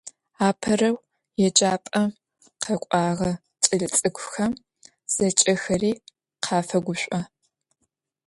[0.47, 0.95] Apereu
[1.41, 2.09] yêcap'em
[2.63, 3.31] khek'oğe
[3.63, 4.53] ç'elets'ık'uxem
[5.15, 5.91] zeç'exeri
[6.45, 7.19] khafeguş'o.